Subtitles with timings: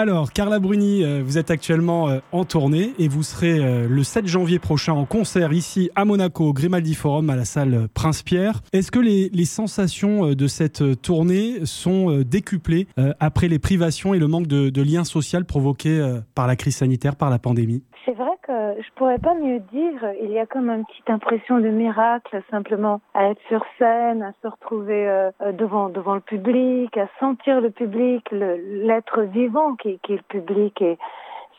[0.00, 4.02] Alors, Carla Bruni, euh, vous êtes actuellement euh, en tournée et vous serez euh, le
[4.02, 8.62] 7 janvier prochain en concert ici à Monaco, au Grimaldi Forum, à la salle Prince-Pierre.
[8.72, 12.86] Est-ce que les, les, sensations de cette tournée sont décuplées
[13.18, 16.02] après les privations et le manque de, de lien social provoqué
[16.34, 17.82] par la crise sanitaire, par la pandémie?
[18.06, 20.12] C'est vrai que je pourrais pas mieux dire.
[20.22, 24.32] Il y a comme une petite impression de miracle, simplement à être sur scène, à
[24.42, 30.16] se retrouver devant devant le public, à sentir le public, l'être vivant qui qui, est
[30.16, 30.98] le public et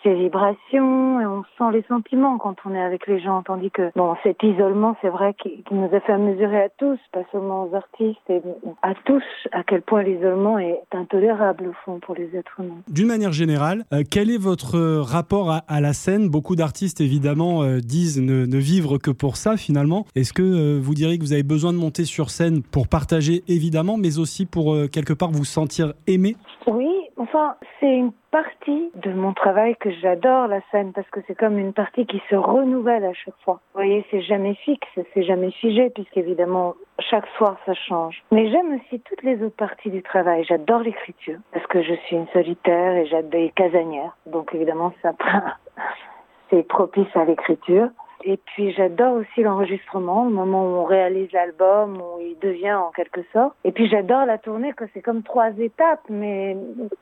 [0.03, 3.43] ses vibrations et on sent les sentiments quand on est avec les gens.
[3.43, 7.23] Tandis que bon, cet isolement, c'est vrai qu'il nous a fait mesurer à tous, pas
[7.31, 8.41] seulement aux artistes, et
[8.81, 12.81] à tous, à quel point l'isolement est intolérable au fond pour les êtres humains.
[12.87, 16.29] D'une manière générale, euh, quel est votre rapport à, la scène?
[16.29, 20.05] Beaucoup d'artistes évidemment euh, disent ne, ne, vivre que pour ça finalement.
[20.15, 23.43] Est-ce que euh, vous diriez que vous avez besoin de monter sur scène pour partager
[23.47, 26.35] évidemment, mais aussi pour quelque part vous sentir aimé?
[26.67, 31.35] Oui, enfin c'est une partie de mon travail que j'adore la scène parce que c'est
[31.35, 33.59] comme une partie qui se renouvelle à chaque fois.
[33.73, 38.23] Vous voyez, c'est jamais fixe, c'est jamais figé puisqu'évidemment chaque soir ça change.
[38.31, 40.43] Mais j'aime aussi toutes les autres parties du travail.
[40.45, 44.15] J'adore l'écriture parce que je suis une solitaire et j'adore casanières.
[44.25, 45.13] Donc évidemment ça
[46.49, 47.89] c'est propice à l'écriture.
[48.23, 52.91] Et puis j'adore aussi l'enregistrement, le moment où on réalise l'album, où il devient en
[52.91, 53.55] quelque sorte.
[53.63, 56.57] Et puis j'adore la tournée, que c'est comme trois étapes, mais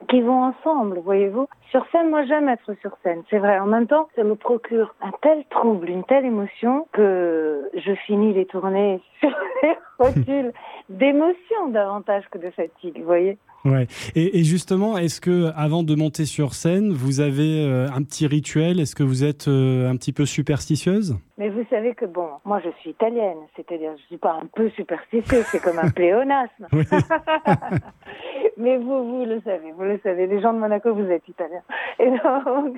[0.07, 1.47] qui vont ensemble, voyez-vous.
[1.71, 3.59] Sur scène, moi j'aime être sur scène, c'est vrai.
[3.59, 8.33] En même temps, ça me procure un tel trouble, une telle émotion que je finis
[8.33, 10.53] les tournées sur les rotules
[10.89, 13.37] d'émotion davantage que de fatigue, voyez.
[13.65, 13.87] Ouais.
[14.15, 18.25] Et, et justement, est-ce que avant de monter sur scène, vous avez euh, un petit
[18.27, 18.79] rituel?
[18.79, 21.17] Est-ce que vous êtes euh, un petit peu superstitieuse?
[21.37, 24.69] Mais vous savez que bon, moi je suis italienne, c'est-à-dire je suis pas un peu
[24.71, 26.67] superstitieuse, c'est comme un pléonasme.
[28.57, 30.27] Mais vous, vous le savez, vous le savez.
[30.27, 31.63] Les gens de Monaco, vous êtes italiens.
[31.97, 32.75] Et donc,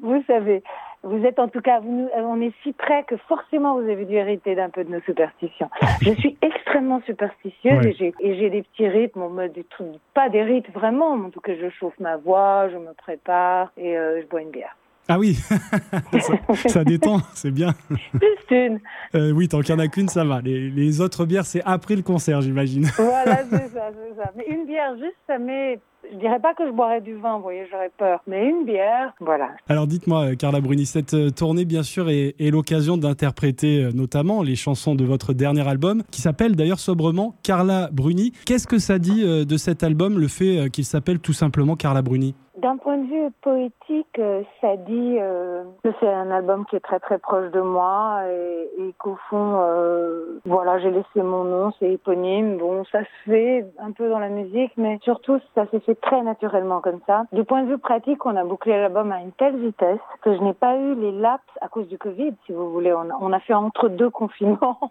[0.00, 0.62] vous savez.
[1.04, 4.14] Vous êtes en tout cas, vous, on est si près que forcément vous avez dû
[4.14, 5.68] hériter d'un peu de nos superstitions.
[6.02, 10.72] Je suis extrêmement superstitieuse et j'ai des petits rythmes, on des trucs, pas des rythmes
[10.72, 14.26] vraiment, mais en tout cas je chauffe ma voix, je me prépare et euh, je
[14.26, 14.76] bois une bière.
[15.08, 15.34] Ah oui,
[16.68, 17.74] ça, détend, c'est bien.
[17.90, 18.80] Juste une.
[19.16, 20.40] Euh, oui, tant qu'il n'y en a qu'une, ça va.
[20.40, 22.84] Les, les autres bières, c'est après le concert, j'imagine.
[22.96, 24.30] Voilà, c'est ça, c'est ça.
[24.36, 25.80] Mais une bière, juste, ça met
[26.12, 28.20] je dirais pas que je boirais du vin, vous voyez, j'aurais peur.
[28.26, 29.50] Mais une bière, voilà.
[29.68, 34.56] Alors dites-moi, euh, Carla Bruni, cette euh, tournée, bien sûr, est, l'occasion d'interpréter notamment les
[34.56, 38.32] chansons de votre dernier album, qui s'appelle d'ailleurs sobrement Carla Bruni.
[38.44, 42.34] Qu'est-ce que ça dit de cet album, le fait qu'il s'appelle tout simplement Carla Bruni?
[42.58, 46.80] D'un point de vue poétique, euh, ça dit euh, que c'est un album qui est
[46.80, 51.72] très très proche de moi et, et qu'au fond, euh, voilà, j'ai laissé mon nom,
[51.78, 52.58] c'est éponyme.
[52.58, 56.22] Bon, ça se fait un peu dans la musique, mais surtout ça s'est fait très
[56.22, 57.24] naturellement comme ça.
[57.32, 60.40] Du point de vue pratique, on a bouclé l'album à une telle vitesse que je
[60.42, 62.92] n'ai pas eu les laps à cause du Covid, si vous voulez.
[62.92, 64.78] On a, on a fait entre deux confinements.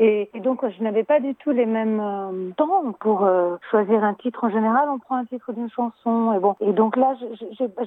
[0.00, 4.04] Et, et, donc, je n'avais pas du tout les mêmes euh, temps pour euh, choisir
[4.04, 4.44] un titre.
[4.44, 6.32] En général, on prend un titre d'une chanson.
[6.34, 7.16] Et bon, donc là,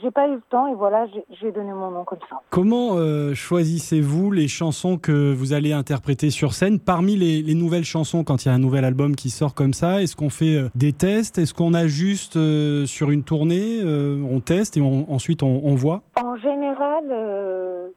[0.01, 0.67] j'ai pas eu le temps.
[0.67, 1.07] Et voilà,
[1.39, 2.41] j'ai donné mon nom comme ça.
[2.49, 7.85] Comment euh, choisissez-vous les chansons que vous allez interpréter sur scène Parmi les, les nouvelles
[7.85, 10.65] chansons, quand il y a un nouvel album qui sort comme ça, est-ce qu'on fait
[10.75, 11.37] des tests?
[11.37, 12.37] Est-ce qu'on ajuste
[12.85, 16.01] sur une tournée On teste et on, ensuite on, on, voit?
[16.21, 17.05] En général,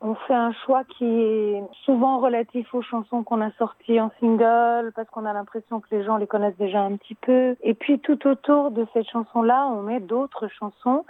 [0.01, 4.93] on fait un choix qui est souvent relatif aux chansons qu'on a sorties en single
[4.95, 7.57] parce qu'on a l'impression que les gens les connaissent déjà un petit peu.
[7.63, 11.05] Et puis tout autour de cette chanson-là, on met d'autres chansons garçon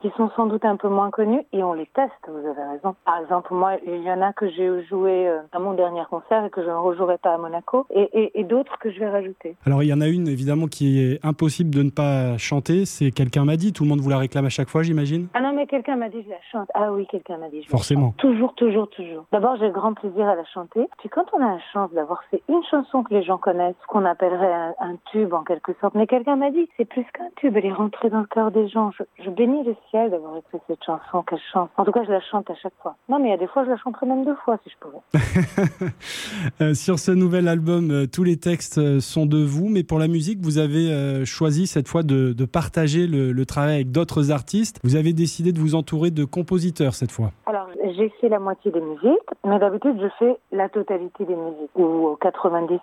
[0.00, 2.94] qui sont sans doute un peu moins connus et on les teste, vous avez raison.
[3.04, 6.44] Par exemple, moi, il y en a que j'ai joué euh, à mon dernier concert
[6.44, 9.10] et que je ne rejouerai pas à Monaco et, et, et d'autres que je vais
[9.10, 9.56] rajouter.
[9.66, 13.10] Alors, il y en a une, évidemment, qui est impossible de ne pas chanter, c'est
[13.18, 15.52] Quelqu'un m'a dit, tout le monde vous la réclame à chaque fois, j'imagine Ah non,
[15.52, 16.68] mais quelqu'un m'a dit, je la chante.
[16.72, 18.14] Ah oui, quelqu'un m'a dit, je Forcément.
[18.18, 19.24] Toujours, toujours, toujours.
[19.32, 20.88] D'abord, j'ai grand plaisir à la chanter.
[20.98, 24.04] Puis quand on a la chance d'avoir fait une chanson que les gens connaissent, qu'on
[24.04, 27.66] appellerait un, tube en quelque sorte, mais quelqu'un m'a dit, c'est plus qu'un tube, elle
[27.66, 28.92] est rentrée dans le cœur des gens.
[28.92, 31.70] Je, je bénis le ciel d'avoir écrit cette chanson qu'elle chante.
[31.76, 32.96] En tout cas, je la chante à chaque fois.
[33.08, 34.76] Non, mais il y a des fois, je la chanterai même deux fois si je
[34.78, 35.90] pouvais.
[36.60, 39.98] euh, sur ce nouvel album, euh, tous les textes euh, sont de vous, mais pour
[39.98, 43.90] la musique, vous avez euh, choisi cette fois de, de partager le, le, travail avec
[43.90, 44.78] d'autres artistes.
[44.84, 47.32] Vous avez décidé de vous entourer de compositeurs cette fois.
[47.46, 47.57] Alors,
[47.94, 52.16] j'ai fait la moitié des musiques, mais d'habitude je fais la totalité des musiques, ou
[52.20, 52.80] 90%.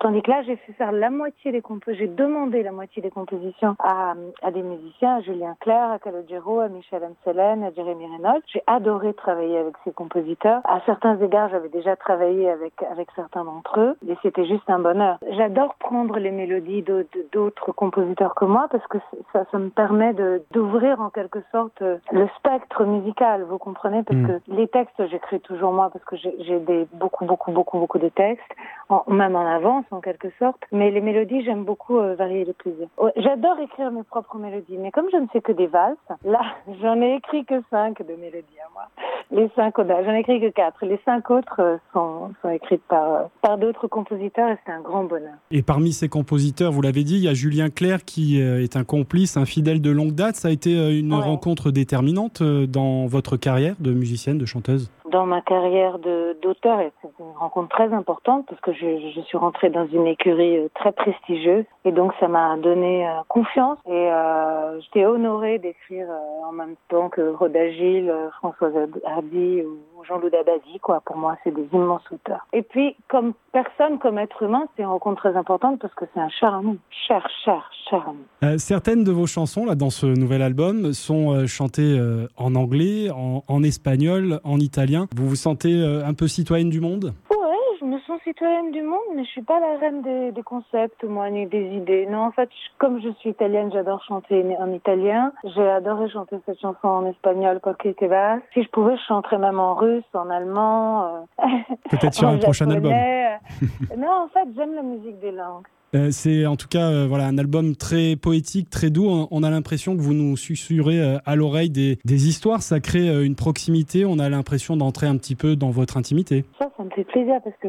[0.00, 3.10] Tandis que là, j'ai fait faire la moitié des compositions, j'ai demandé la moitié des
[3.10, 4.14] compositions à,
[4.52, 8.42] des musiciens, à Julien Clerc, à Calogero, à Michel Amselen, à Jérémy Reynolds.
[8.46, 10.60] J'ai adoré travailler avec ces compositeurs.
[10.64, 12.74] À certains égards, j'avais déjà travaillé avec,
[13.16, 15.18] certains d'entre eux, et c'était juste un bonheur.
[15.30, 16.84] J'adore prendre les mélodies
[17.32, 18.98] d'autres compositeurs que moi, parce que
[19.32, 20.14] ça, ça me permet
[20.52, 24.26] d'ouvrir en quelque sorte le spectre musical, vous comprenez Parce mm.
[24.26, 28.08] que les textes, j'écris toujours moi, parce que j'ai des beaucoup, beaucoup, beaucoup, beaucoup de
[28.08, 28.52] textes,
[28.88, 30.60] en, même en avance en quelque sorte.
[30.72, 32.88] Mais les mélodies, j'aime beaucoup euh, varier le plaisir.
[33.16, 36.40] J'adore écrire mes propres mélodies, mais comme je ne fais que des valses, là,
[36.80, 38.88] j'en ai écrit que cinq de mélodies à moi.
[39.30, 40.84] Les cinq, j'en ai écrit que quatre.
[40.86, 44.80] Les cinq autres euh, sont, sont écrites par, euh, par d'autres compositeurs et c'est un
[44.80, 45.34] grand bonheur.
[45.50, 48.84] Et parmi ces compositeurs, vous l'avez dit, il y a Julien Clerc qui est un
[48.84, 50.36] complice, un fidèle de longue date.
[50.36, 54.90] Ça a été une rencontre déterminante dans votre carrière de musicienne, de chanteuse?
[55.08, 59.70] Dans ma carrière d'auteur c'est une rencontre très importante parce que je, je, suis rentrée
[59.70, 64.80] dans une écurie euh, très prestigieuse et donc ça m'a donné euh, confiance et euh,
[64.80, 68.74] j'étais honorée d'écrire euh, en même temps que Rhoda Gilles, Françoise
[69.04, 71.00] Hardy ou Jean-Loup Dabadi quoi.
[71.04, 72.46] Pour moi, c'est des immenses auteurs.
[72.52, 76.20] Et puis comme personne, comme être humain, c'est une rencontre très importante parce que c'est
[76.20, 78.58] un cher ami, cher, cher, cher ami.
[78.58, 81.98] certaines de vos chansons là dans ce nouvel album sont chantées
[82.36, 87.12] en anglais, en, espagnol, en italien vous vous sentez euh, un peu citoyenne du monde
[87.30, 87.36] Ouais,
[87.80, 91.30] je me sens citoyenne du monde, mais je suis pas la reine des, concepts, moi,
[91.30, 92.06] ni des idées.
[92.06, 92.48] Non, en fait,
[92.78, 95.32] comme je suis italienne, j'adore chanter en italien.
[95.44, 98.38] J'ai adoré chanter cette chanson en espagnol, Coquille que vas?
[98.54, 101.26] Si je pouvais, je chanterais même en russe, en allemand.
[101.38, 101.44] Euh,
[101.90, 102.92] Peut-être sur un prochain album.
[103.96, 105.66] non, en fait, j'aime la musique des langues.
[105.94, 109.26] Euh, c'est en tout cas euh, voilà un album très poétique, très doux.
[109.30, 112.62] On, a l'impression que vous nous susurrez euh, à l'oreille des, des, histoires.
[112.62, 114.04] Ça crée une proximité.
[114.04, 116.44] On a l'impression d'entrer un petit peu dans votre intimité.
[116.58, 117.68] Ça, ça me fait plaisir parce que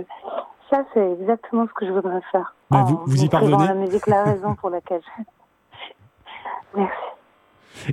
[0.69, 2.55] ça, c'est exactement ce que je voudrais faire.
[2.69, 3.65] Bah, vous, vous y parvenez.
[3.65, 5.01] la musique, la raison pour laquelle.
[6.75, 6.93] Merci.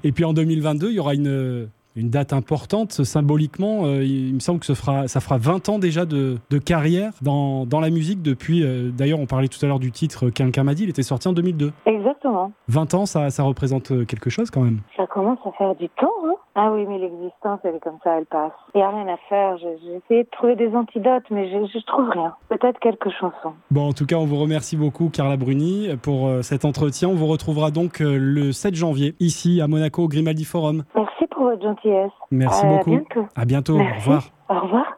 [0.02, 3.87] Et puis en 2022, il y aura une une date importante symboliquement.
[3.87, 7.12] Euh, il me semble que ça fera, ça fera 20 ans déjà de, de carrière
[7.22, 8.62] dans, dans, la musique depuis.
[8.62, 11.26] Euh, d'ailleurs, on parlait tout à l'heure du titre Quelqu'un m'a dit, il était sorti
[11.28, 11.72] en 2002.
[11.87, 12.52] Exactement.
[12.69, 14.81] 20 ans, ça, ça représente euh, quelque chose quand même.
[14.96, 18.16] Ça commence à faire du temps, hein ah oui, mais l'existence, elle est comme ça,
[18.16, 18.52] elle passe.
[18.75, 19.58] Il n'y a rien à faire.
[19.58, 22.34] J'ai essayé de trouver des antidotes, mais je, je trouve rien.
[22.48, 23.52] Peut-être quelques chansons.
[23.70, 27.10] Bon, en tout cas, on vous remercie beaucoup, Carla Bruni, pour cet entretien.
[27.10, 30.84] On vous retrouvera donc le 7 janvier, ici à Monaco, au Grimaldi Forum.
[30.94, 32.11] Merci pour votre gentillesse.
[32.31, 32.91] Merci beaucoup.
[32.91, 33.27] À bientôt.
[33.37, 33.79] À bientôt.
[33.79, 34.31] Au revoir.
[34.49, 34.95] Au revoir.